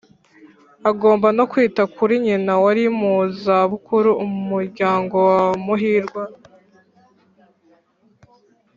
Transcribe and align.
agomba 0.89 1.27
no 1.37 1.45
kwita 1.51 1.83
kuri 1.95 2.13
nyina 2.25 2.53
wari 2.63 2.83
mu 2.99 3.13
za 3.41 3.57
bukuru. 3.69 4.09
umuryango 4.25 5.15
wa 5.29 5.41
muhirwa 5.65 6.23